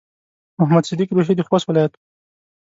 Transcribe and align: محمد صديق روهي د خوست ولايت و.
محمد 0.59 0.83
صديق 0.89 1.09
روهي 1.15 1.33
د 1.37 1.41
خوست 1.47 1.65
ولايت 1.69 1.91
و. 1.95 1.99